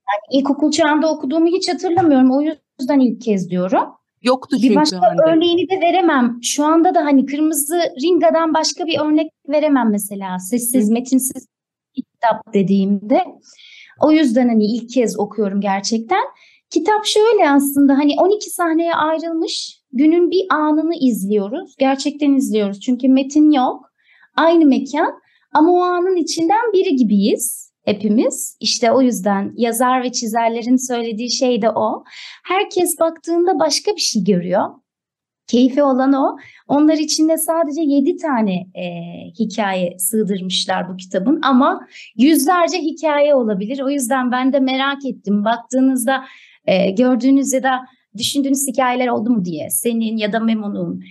Yani 0.08 0.40
ilkokul 0.40 0.70
çağında 0.70 1.12
okuduğumu 1.12 1.46
hiç 1.46 1.68
hatırlamıyorum. 1.68 2.30
O 2.30 2.40
yüzden 2.80 3.00
ilk 3.00 3.20
kez 3.20 3.50
diyorum. 3.50 3.84
Yoktu 4.22 4.56
çünkü 4.60 4.70
Bir 4.70 4.76
başka 4.76 5.02
Hande. 5.02 5.22
örneğini 5.26 5.70
de 5.70 5.80
veremem. 5.80 6.38
Şu 6.42 6.64
anda 6.64 6.94
da 6.94 7.04
hani 7.04 7.26
Kırmızı 7.26 7.80
Ringa'dan 8.02 8.54
başka 8.54 8.86
bir 8.86 8.98
örnek 9.00 9.32
veremem 9.48 9.90
mesela. 9.90 10.38
Sessiz, 10.38 10.90
metinsiz 10.90 11.46
kitap 11.94 12.54
dediğimde. 12.54 13.24
O 14.00 14.12
yüzden 14.12 14.48
hani 14.48 14.64
ilk 14.64 14.90
kez 14.90 15.18
okuyorum 15.18 15.60
gerçekten. 15.60 16.22
Kitap 16.70 17.04
şöyle 17.04 17.50
aslında 17.50 17.94
hani 17.98 18.14
12 18.20 18.50
sahneye 18.50 18.94
ayrılmış 18.94 19.80
günün 19.92 20.30
bir 20.30 20.46
anını 20.50 20.94
izliyoruz. 21.00 21.74
Gerçekten 21.78 22.34
izliyoruz 22.34 22.80
çünkü 22.80 23.08
metin 23.08 23.50
yok. 23.50 23.86
Aynı 24.36 24.66
mekan 24.66 25.12
ama 25.54 25.72
o 25.72 25.80
anın 25.80 26.16
içinden 26.16 26.72
biri 26.72 26.96
gibiyiz 26.96 27.65
hepimiz. 27.86 28.56
İşte 28.60 28.92
o 28.92 29.02
yüzden 29.02 29.52
yazar 29.56 30.02
ve 30.02 30.12
çizerlerin 30.12 30.76
söylediği 30.76 31.30
şey 31.30 31.62
de 31.62 31.70
o. 31.70 32.04
Herkes 32.44 33.00
baktığında 33.00 33.58
başka 33.58 33.92
bir 33.92 34.00
şey 34.00 34.24
görüyor. 34.24 34.62
Keyfi 35.46 35.82
olan 35.82 36.12
o. 36.12 36.36
Onlar 36.68 36.94
içinde 36.94 37.38
sadece 37.38 37.80
7 37.82 38.16
tane 38.16 38.54
e, 38.54 38.84
hikaye 39.38 39.98
sığdırmışlar 39.98 40.88
bu 40.92 40.96
kitabın 40.96 41.40
ama 41.42 41.86
yüzlerce 42.16 42.78
hikaye 42.78 43.34
olabilir. 43.34 43.80
O 43.80 43.90
yüzden 43.90 44.32
ben 44.32 44.52
de 44.52 44.60
merak 44.60 45.04
ettim. 45.04 45.44
Baktığınızda 45.44 46.24
e, 46.66 46.90
gördüğünüz 46.90 47.52
ya 47.52 47.62
da 47.62 47.80
düşündüğünüz 48.16 48.66
hikayeler 48.68 49.08
oldu 49.08 49.30
mu 49.30 49.44
diye. 49.44 49.70
Senin 49.70 50.16
ya 50.16 50.32
da 50.32 50.40
Memo'nun. 50.40 51.02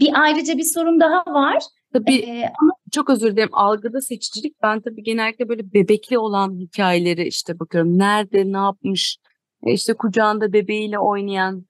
Bir 0.00 0.10
ayrıca 0.22 0.58
bir 0.58 0.64
sorun 0.64 1.00
daha 1.00 1.24
var. 1.26 1.62
Tabii 1.92 2.14
E, 2.16 2.52
ama 2.62 2.72
çok 2.92 3.10
özür 3.10 3.32
dilerim 3.32 3.54
algıda 3.54 4.00
seçicilik 4.00 4.62
ben 4.62 4.80
tabii 4.80 5.02
genellikle 5.02 5.48
böyle 5.48 5.72
bebekli 5.72 6.18
olan 6.18 6.58
hikayeleri 6.58 7.26
işte 7.26 7.58
bakıyorum. 7.58 7.98
Nerede 7.98 8.52
ne 8.52 8.56
yapmış 8.56 9.18
e, 9.66 9.72
işte 9.72 9.94
kucağında 9.94 10.52
bebeğiyle 10.52 10.98
oynayan 10.98 11.66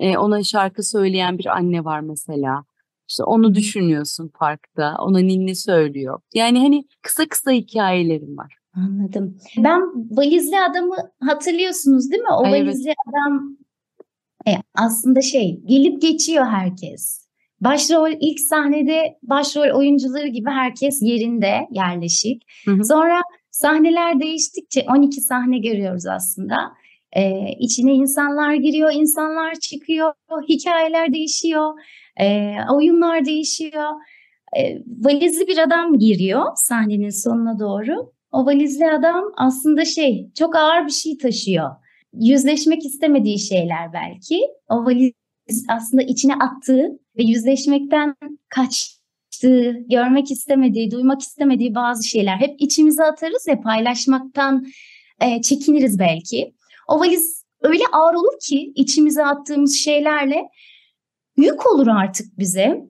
e, 0.00 0.18
ona 0.18 0.42
şarkı 0.42 0.82
söyleyen 0.82 1.38
bir 1.38 1.46
anne 1.46 1.84
var 1.84 2.00
mesela. 2.00 2.64
İşte 3.08 3.24
onu 3.24 3.54
düşünüyorsun 3.54 4.30
parkta 4.34 4.96
ona 5.00 5.18
ninni 5.18 5.56
söylüyor. 5.56 6.20
Yani 6.34 6.60
hani 6.60 6.84
kısa 7.02 7.28
kısa 7.28 7.50
hikayelerim 7.50 8.36
var. 8.36 8.56
Anladım. 8.74 9.36
Ben 9.56 9.80
valizli 10.16 10.60
adamı 10.70 10.96
hatırlıyorsunuz 11.20 12.10
değil 12.10 12.22
mi? 12.22 12.32
O 12.32 12.44
Ay, 12.44 12.50
evet. 12.50 12.66
valizli 12.66 12.94
adam 13.08 13.56
e, 14.46 14.50
aslında 14.74 15.20
şey 15.20 15.60
gelip 15.64 16.02
geçiyor 16.02 16.46
herkes. 16.46 17.29
Başrol 17.60 18.10
ilk 18.20 18.40
sahnede 18.40 19.18
başrol 19.22 19.78
oyuncuları 19.78 20.26
gibi 20.28 20.50
herkes 20.50 21.02
yerinde 21.02 21.68
yerleşik. 21.70 22.42
Hı 22.64 22.70
hı. 22.70 22.84
Sonra 22.84 23.20
sahneler 23.50 24.20
değiştikçe 24.20 24.84
12 24.88 25.20
sahne 25.20 25.58
görüyoruz 25.58 26.06
aslında. 26.06 26.56
Ee, 27.16 27.52
içine 27.58 27.92
insanlar 27.92 28.54
giriyor, 28.54 28.92
insanlar 28.94 29.54
çıkıyor, 29.54 30.12
hikayeler 30.48 31.12
değişiyor, 31.12 31.72
ee, 32.20 32.54
oyunlar 32.72 33.24
değişiyor. 33.24 33.90
Ee, 34.58 34.78
valizli 34.98 35.46
bir 35.46 35.58
adam 35.58 35.98
giriyor 35.98 36.44
sahnenin 36.54 37.22
sonuna 37.22 37.58
doğru. 37.58 38.12
O 38.32 38.46
valizli 38.46 38.90
adam 38.90 39.24
aslında 39.36 39.84
şey 39.84 40.30
çok 40.38 40.56
ağır 40.56 40.86
bir 40.86 40.92
şey 40.92 41.18
taşıyor. 41.18 41.70
Yüzleşmek 42.14 42.84
istemediği 42.84 43.38
şeyler 43.38 43.92
belki. 43.92 44.40
O 44.68 44.84
valizli 44.84 45.14
aslında 45.68 46.02
içine 46.02 46.34
attığı 46.34 46.98
ve 47.20 47.24
yüzleşmekten 47.24 48.16
kaçtığı, 48.48 49.72
görmek 49.90 50.30
istemediği, 50.30 50.90
duymak 50.90 51.20
istemediği 51.20 51.74
bazı 51.74 52.08
şeyler 52.08 52.36
hep 52.36 52.54
içimize 52.58 53.04
atarız 53.04 53.48
ve 53.48 53.60
paylaşmaktan 53.60 54.66
e, 55.20 55.42
çekiniriz 55.42 55.98
belki. 55.98 56.54
O 56.88 57.00
valiz 57.00 57.44
öyle 57.62 57.82
ağır 57.92 58.14
olur 58.14 58.40
ki 58.40 58.72
içimize 58.74 59.24
attığımız 59.24 59.74
şeylerle 59.74 60.48
yük 61.36 61.66
olur 61.66 61.86
artık 61.86 62.38
bize 62.38 62.80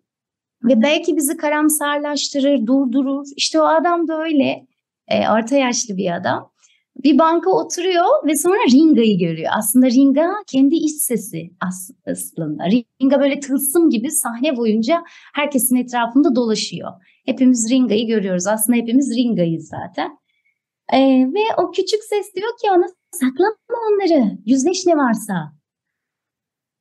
ve 0.65 0.83
belki 0.83 1.17
bizi 1.17 1.37
karamsarlaştırır, 1.37 2.67
durdurur. 2.67 3.27
İşte 3.37 3.61
o 3.61 3.65
adam 3.65 4.09
da 4.09 4.23
öyle 4.23 4.67
e, 5.09 5.29
orta 5.31 5.57
yaşlı 5.57 5.97
bir 5.97 6.17
adam. 6.17 6.51
Bir 6.97 7.19
banka 7.19 7.51
oturuyor 7.51 8.27
ve 8.27 8.37
sonra 8.37 8.59
Ringa'yı 8.73 9.19
görüyor. 9.19 9.51
Aslında 9.59 9.87
Ringa 9.87 10.35
kendi 10.47 10.75
iç 10.75 11.03
sesi 11.03 11.51
aslında. 12.07 12.65
Ringa 12.71 13.21
böyle 13.21 13.41
tılsım 13.41 13.91
gibi 13.91 14.11
sahne 14.11 14.57
boyunca 14.57 15.05
herkesin 15.35 15.77
etrafında 15.77 16.35
dolaşıyor. 16.35 16.93
Hepimiz 17.27 17.71
Ringa'yı 17.71 18.07
görüyoruz. 18.07 18.47
Aslında 18.47 18.79
hepimiz 18.79 19.17
Ringa'yız 19.17 19.69
zaten. 19.69 20.19
Ee, 20.93 20.99
ve 21.35 21.63
o 21.63 21.71
küçük 21.71 22.05
ses 22.05 22.35
diyor 22.35 22.51
ki 22.63 22.71
ona 22.71 22.87
saklama 23.13 23.57
onları. 23.91 24.39
Yüzleş 24.47 24.87
ne 24.87 24.97
varsa. 24.97 25.53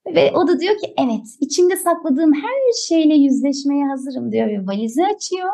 Ve 0.07 0.31
o 0.35 0.47
da 0.47 0.59
diyor 0.59 0.77
ki 0.77 0.93
evet 0.97 1.25
içimde 1.39 1.75
sakladığım 1.75 2.33
her 2.33 2.73
şeyle 2.87 3.15
yüzleşmeye 3.15 3.85
hazırım 3.85 4.31
diyor 4.31 4.47
ve 4.47 4.65
valizi 4.65 5.05
açıyor 5.05 5.49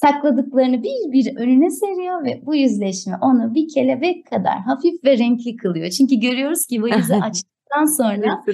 sakladıklarını 0.00 0.82
bir 0.82 1.12
bir 1.12 1.36
önüne 1.36 1.70
seriyor 1.70 2.24
ve 2.24 2.46
bu 2.46 2.54
yüzleşme 2.54 3.16
onu 3.22 3.54
bir 3.54 3.68
kelebek 3.74 4.26
kadar 4.26 4.58
hafif 4.58 5.04
ve 5.04 5.18
renkli 5.18 5.56
kılıyor. 5.56 5.90
Çünkü 5.90 6.16
görüyoruz 6.16 6.66
ki 6.66 6.82
valizi 6.82 7.14
açtıktan 7.22 7.96
sonra 7.96 8.44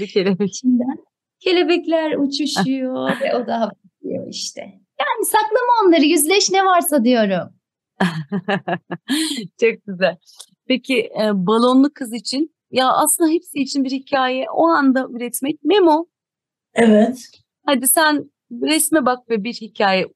içinden 0.44 0.96
kelebekler 1.40 2.16
uçuşuyor 2.16 3.10
ve 3.22 3.36
o 3.36 3.46
da 3.46 3.60
hafifliyor 3.60 4.28
işte. 4.28 4.60
Yani 5.00 5.24
saklama 5.24 5.86
onları 5.86 6.04
yüzleş 6.04 6.50
ne 6.50 6.64
varsa 6.64 7.04
diyorum. 7.04 7.54
Çok 9.60 9.86
güzel. 9.86 10.16
Peki 10.68 10.98
e, 11.00 11.30
balonlu 11.34 11.90
kız 11.94 12.12
için 12.12 12.56
ya 12.70 12.92
aslında 12.92 13.30
hepsi 13.30 13.58
için 13.58 13.84
bir 13.84 13.90
hikaye 13.90 14.46
o 14.54 14.66
anda 14.66 15.08
üretmek. 15.10 15.64
Memo. 15.64 16.06
Evet. 16.74 17.18
Hadi 17.66 17.88
sen 17.88 18.30
resme 18.62 19.06
bak 19.06 19.30
ve 19.30 19.44
bir 19.44 19.54
hikaye 19.54 20.06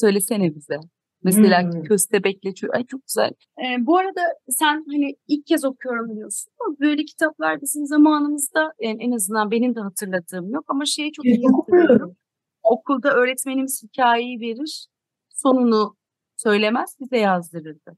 söylesene 0.00 0.54
bize. 0.54 0.76
Mesela 1.22 1.62
hmm. 1.62 1.82
köstebekle 1.82 2.54
çocuk. 2.54 2.74
Ay 2.74 2.86
çok 2.86 3.06
güzel. 3.06 3.30
Ee, 3.58 3.86
bu 3.86 3.98
arada 3.98 4.20
sen 4.48 4.84
hani 4.90 5.16
ilk 5.28 5.46
kez 5.46 5.64
okuyorum 5.64 6.16
diyorsun 6.16 6.52
ama 6.60 6.76
böyle 6.80 7.04
kitaplar 7.04 7.60
bizim 7.60 7.86
zamanımızda 7.86 8.72
yani 8.80 9.04
en 9.04 9.12
azından 9.12 9.50
benim 9.50 9.74
de 9.74 9.80
hatırladığım 9.80 10.50
yok 10.50 10.64
ama 10.68 10.84
şeyi 10.84 11.12
çok 11.12 11.24
iyi 11.24 11.48
hatırlıyorum. 11.56 12.16
Okulda 12.62 13.14
öğretmenimiz 13.14 13.82
hikayeyi 13.82 14.40
verir, 14.40 14.86
sonunu 15.28 15.96
söylemez 16.36 16.96
bize 17.00 17.16
yazdırırdı. 17.18 17.96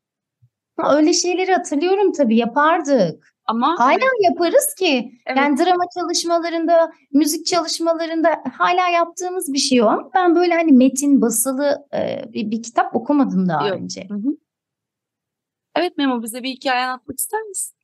Öyle 0.78 1.12
şeyleri 1.12 1.52
hatırlıyorum 1.52 2.12
tabii 2.12 2.36
yapardık. 2.36 3.31
Ama 3.46 3.74
hala 3.78 4.04
yaparız 4.20 4.74
ki. 4.74 5.20
Evet. 5.26 5.38
Yani 5.38 5.58
drama 5.58 5.84
çalışmalarında, 5.98 6.92
müzik 7.12 7.46
çalışmalarında 7.46 8.42
hala 8.58 8.88
yaptığımız 8.88 9.52
bir 9.52 9.58
şey 9.58 9.82
o. 9.82 10.10
Ben 10.14 10.34
böyle 10.34 10.54
hani 10.54 10.72
metin 10.72 11.20
basılı 11.20 11.86
e, 11.94 12.32
bir, 12.32 12.50
bir 12.50 12.62
kitap 12.62 12.96
okumadım 12.96 13.48
daha 13.48 13.68
Yok. 13.68 13.78
önce. 13.78 14.06
Hı 14.08 14.14
hı. 14.14 14.36
Evet 15.76 15.98
Memo 15.98 16.22
bize 16.22 16.42
bir 16.42 16.48
hikaye 16.50 16.84
anlatmak 16.84 17.18
ister 17.18 17.42
misin? 17.42 17.76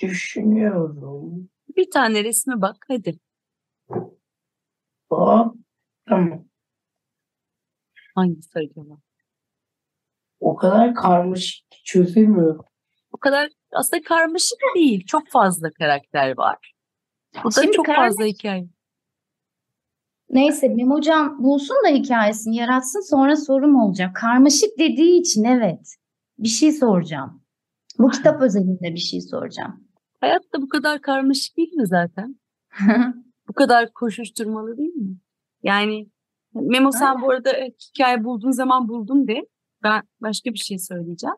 Düşünüyorum. 0.00 1.48
Bir 1.76 1.90
tane 1.90 2.24
resme 2.24 2.60
bak 2.60 2.76
hadi. 2.88 3.18
Hop. 5.10 5.56
Tamam. 6.08 6.44
Hangisi 8.14 8.58
acaba? 8.58 8.94
O 10.40 10.56
kadar 10.56 10.94
karmaşık 10.94 11.66
çözülmüyor. 11.84 12.64
O 13.12 13.16
kadar 13.16 13.50
aslında 13.74 14.02
karmaşık 14.02 14.58
değil. 14.76 15.06
Çok 15.06 15.28
fazla 15.28 15.70
karakter 15.70 16.36
var. 16.36 16.74
Bu 17.44 17.50
da 17.50 17.72
çok 17.72 17.86
karakter... 17.86 18.08
fazla 18.08 18.24
hikaye. 18.24 18.68
Neyse 20.30 20.68
Mim 20.68 20.90
hocam 20.90 21.44
bulsun 21.44 21.76
da 21.86 21.88
hikayesini 21.88 22.56
yaratsın 22.56 23.10
sonra 23.10 23.36
sorum 23.36 23.76
olacak. 23.76 24.16
Karmaşık 24.16 24.78
dediği 24.78 25.20
için 25.20 25.44
evet. 25.44 25.96
Bir 26.38 26.48
şey 26.48 26.72
soracağım. 26.72 27.42
Bu 27.98 28.08
kitap 28.08 28.42
özelinde 28.42 28.94
bir 28.94 29.00
şey 29.00 29.20
soracağım. 29.20 29.88
Hayat 30.20 30.42
da 30.54 30.62
bu 30.62 30.68
kadar 30.68 31.00
karmaşık 31.00 31.56
değil 31.56 31.72
mi 31.72 31.86
zaten? 31.86 32.40
bu 33.48 33.52
kadar 33.52 33.92
koşuşturmalı 33.92 34.76
değil 34.76 34.94
mi? 34.94 35.16
Yani 35.62 36.08
Memo 36.54 36.90
sen 36.92 37.22
bu 37.22 37.30
arada 37.30 37.50
hikaye 37.88 38.24
bulduğun 38.24 38.50
zaman 38.50 38.88
buldum 38.88 39.28
de. 39.28 39.46
Ben 39.82 40.02
başka 40.20 40.52
bir 40.52 40.58
şey 40.58 40.78
söyleyeceğim. 40.78 41.36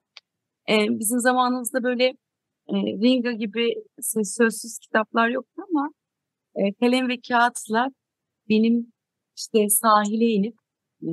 Ee, 0.68 0.98
bizim 0.98 1.18
zamanımızda 1.18 1.82
böyle 1.82 2.16
e, 2.68 2.74
Ringa 2.74 3.32
gibi 3.32 3.74
sözsüz 4.24 4.78
kitaplar 4.78 5.28
yoktu 5.28 5.62
ama 5.68 5.90
e, 6.54 6.72
kalem 6.72 7.08
ve 7.08 7.20
kağıtla 7.28 7.88
benim 8.48 8.92
işte 9.36 9.68
sahile 9.68 10.26
inip 10.26 10.54
e, 11.02 11.10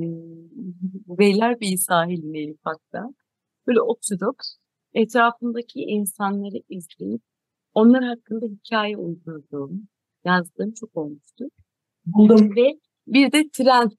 Beyler 1.18 1.60
bir 1.60 1.76
sahiline 1.76 2.40
inip 2.40 2.60
hatta 2.62 3.08
böyle 3.66 3.80
oturduk 3.80 4.36
etrafımdaki 4.94 5.80
insanları 5.80 6.62
izleyip 6.68 7.22
onlar 7.74 8.04
hakkında 8.04 8.46
hikaye 8.46 8.96
uydurduğum, 8.96 9.88
yazdığım 10.24 10.72
çok 10.72 10.96
olmuştu. 10.96 11.44
Buldum. 12.06 12.56
Ve 12.56 12.78
bir 13.06 13.32
de 13.32 13.48
tren, 13.52 13.90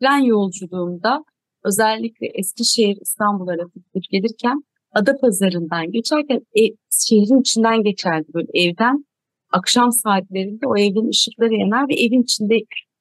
tren 0.00 0.18
yolculuğumda 0.18 1.24
özellikle 1.64 2.26
Eskişehir 2.26 2.98
İstanbul'a 3.00 3.54
gidip 3.54 4.10
gelirken 4.10 4.62
Adapazarı'ndan 4.92 5.92
geçerken 5.92 6.40
ev, 6.54 6.68
şehrin 6.90 7.40
içinden 7.40 7.82
geçerdi 7.82 8.28
böyle 8.34 8.48
evden. 8.54 9.04
Akşam 9.52 9.92
saatlerinde 9.92 10.66
o 10.66 10.76
evin 10.76 11.08
ışıkları 11.08 11.54
yanar 11.54 11.88
ve 11.88 11.94
evin 11.94 12.22
içinde 12.22 12.54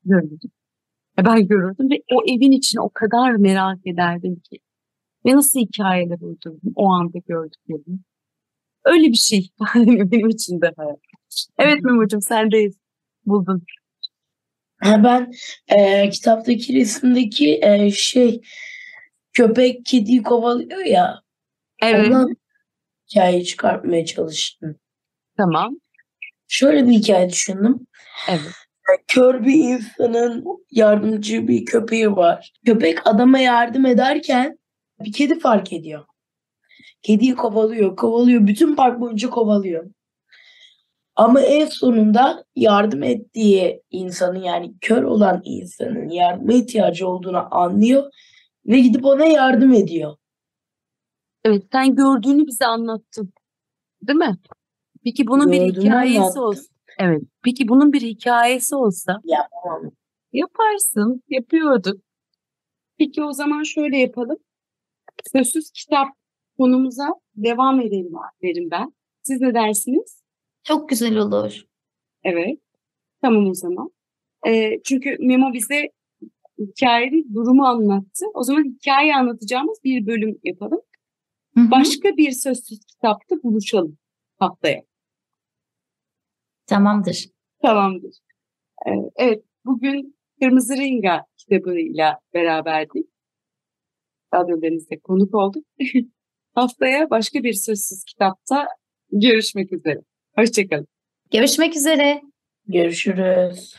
görürdüm. 0.05 0.51
Ben 1.25 1.47
görürdüm 1.47 1.89
ve 1.89 2.03
o 2.13 2.23
evin 2.23 2.51
içine 2.51 2.81
o 2.81 2.89
kadar 2.89 3.31
merak 3.31 3.87
ederdim 3.87 4.35
ki. 4.35 4.57
Ve 5.25 5.35
nasıl 5.35 5.59
hikayeler 5.59 6.17
uydurdum 6.21 6.73
o 6.75 6.89
anda 6.89 7.17
gördüklerim. 7.27 8.03
Öyle 8.85 9.07
bir 9.07 9.17
şey 9.17 9.49
benim 10.11 10.29
için 10.29 10.61
de 10.61 10.71
hayat. 10.77 10.99
Evet 11.57 11.83
Memo'cum 11.83 12.21
sendeyiz. 12.21 12.77
Buldun. 13.25 13.63
Ben 14.85 15.31
e, 15.67 16.09
kitaptaki 16.09 16.75
resimdeki 16.75 17.59
e, 17.63 17.91
şey 17.91 18.41
köpek 19.33 19.85
kediyi 19.85 20.23
kovalıyor 20.23 20.85
ya. 20.85 21.21
Evet. 21.81 22.07
Ondan 22.07 22.35
hikaye 23.09 23.43
çıkartmaya 23.43 24.05
çalıştım. 24.05 24.75
Tamam. 25.37 25.75
Şöyle 26.47 26.87
bir 26.87 26.91
hikaye 26.91 27.29
düşündüm. 27.29 27.87
Evet. 28.29 28.51
Kör 29.07 29.45
bir 29.45 29.53
insanın 29.53 30.45
yardımcı 30.71 31.47
bir 31.47 31.65
köpeği 31.65 32.11
var. 32.15 32.53
Köpek 32.65 33.07
adama 33.07 33.39
yardım 33.39 33.85
ederken 33.85 34.59
bir 34.99 35.13
kedi 35.13 35.39
fark 35.39 35.73
ediyor. 35.73 36.05
Kediyi 37.01 37.35
kovalıyor, 37.35 37.95
kovalıyor. 37.95 38.47
Bütün 38.47 38.75
park 38.75 38.99
boyunca 38.99 39.29
kovalıyor. 39.29 39.85
Ama 41.15 41.41
en 41.41 41.65
sonunda 41.65 42.45
yardım 42.55 43.03
ettiği 43.03 43.81
insanın 43.91 44.39
yani 44.39 44.73
kör 44.81 45.03
olan 45.03 45.41
insanın 45.43 46.09
yardıma 46.09 46.53
ihtiyacı 46.53 47.07
olduğunu 47.07 47.55
anlıyor 47.55 48.11
ve 48.65 48.79
gidip 48.79 49.05
ona 49.05 49.25
yardım 49.25 49.73
ediyor. 49.73 50.15
Evet, 51.47 51.63
sen 51.71 51.95
gördüğünü 51.95 52.47
bize 52.47 52.65
anlattın. 52.65 53.33
Değil 54.01 54.19
mi? 54.19 54.37
Peki 55.03 55.27
bunun 55.27 55.51
bir 55.51 55.61
hikayesi 55.61 56.19
anlattım. 56.19 56.43
olsa. 56.43 56.73
Evet. 56.99 57.21
Peki 57.43 57.67
bunun 57.67 57.93
bir 57.93 58.01
hikayesi 58.01 58.75
olsa. 58.75 59.21
Yapamam. 59.23 59.91
Yaparsın. 60.33 61.23
Yapıyorduk. 61.29 62.01
Peki 62.97 63.23
o 63.23 63.33
zaman 63.33 63.63
şöyle 63.63 63.97
yapalım. 63.97 64.37
Sözsüz 65.31 65.71
kitap 65.71 66.07
konumuza 66.57 67.07
devam 67.35 67.81
edelim 67.81 68.13
derim 68.43 68.71
ben. 68.71 68.93
Siz 69.23 69.41
ne 69.41 69.53
dersiniz? 69.53 70.23
Çok 70.63 70.89
güzel 70.89 71.17
olur. 71.17 71.65
Evet. 72.23 72.59
Tamam 73.21 73.49
o 73.49 73.53
zaman. 73.53 73.91
Ee, 74.47 74.81
çünkü 74.83 75.17
Memo 75.19 75.53
bize 75.53 75.89
hikayenin 76.59 77.33
durumu 77.35 77.65
anlattı. 77.65 78.25
O 78.33 78.43
zaman 78.43 78.63
hikaye 78.63 79.15
anlatacağımız 79.15 79.77
bir 79.83 80.07
bölüm 80.07 80.39
yapalım. 80.43 80.81
Hı-hı. 81.57 81.71
Başka 81.71 82.17
bir 82.17 82.31
sözsüz 82.31 82.79
kitapta 82.85 83.35
buluşalım 83.43 83.97
haftaya. 84.39 84.81
Tamamdır. 86.67 87.29
Tamamdır. 87.61 88.15
Ee, 88.87 88.91
evet, 89.15 89.43
bugün 89.65 90.17
Kırmızı 90.39 90.77
Ringa 90.77 91.25
kitabıyla 91.37 92.19
beraberdik. 92.33 93.07
Radyolarınızda 94.33 94.99
konuk 95.03 95.35
olduk. 95.35 95.65
haftaya 96.55 97.09
başka 97.09 97.43
bir 97.43 97.53
sözsüz 97.53 98.03
kitapta 98.03 98.67
görüşmek 99.11 99.73
üzere. 99.73 100.01
Hoşçakalın. 100.35 100.87
Görüşmek 101.31 101.75
üzere. 101.75 102.21
Görüşürüz. 102.67 103.75